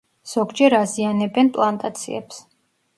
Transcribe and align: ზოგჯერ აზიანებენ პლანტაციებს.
ზოგჯერ 0.29 0.75
აზიანებენ 0.79 1.55
პლანტაციებს. 1.59 2.45